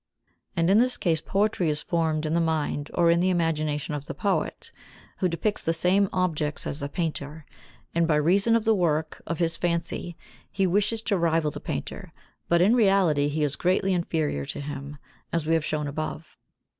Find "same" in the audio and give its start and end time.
5.75-6.09